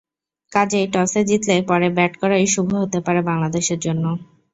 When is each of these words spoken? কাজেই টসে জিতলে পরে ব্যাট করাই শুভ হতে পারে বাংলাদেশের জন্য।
কাজেই 0.51 0.85
টসে 0.93 1.21
জিতলে 1.29 1.55
পরে 1.69 1.87
ব্যাট 1.97 2.13
করাই 2.21 2.45
শুভ 2.53 2.67
হতে 2.81 2.99
পারে 3.05 3.21
বাংলাদেশের 3.29 3.79
জন্য। 3.85 4.05